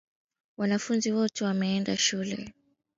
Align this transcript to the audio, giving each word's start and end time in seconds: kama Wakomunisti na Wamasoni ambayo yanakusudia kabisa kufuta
kama 0.57 0.73
Wakomunisti 0.73 1.09
na 1.09 1.15
Wamasoni 1.15 1.49
ambayo 1.51 1.71
yanakusudia 1.73 2.29
kabisa 2.29 2.45
kufuta 2.45 2.59